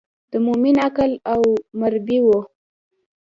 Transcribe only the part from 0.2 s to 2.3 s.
د مومن عقل او مربي و.